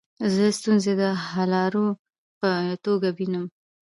زه 0.33 0.43
ستونزي 0.59 0.93
د 1.01 1.03
حللارو 1.29 1.87
په 2.39 2.49
توګه 2.85 3.07
وینم. 3.17 3.45